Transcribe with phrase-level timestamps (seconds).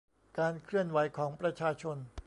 [0.39, 1.97] การเคลื่อนไหวของประชาชน